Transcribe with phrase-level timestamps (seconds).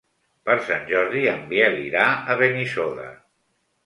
[0.49, 3.07] Per Sant Jordi en Biel irà a Benissoda.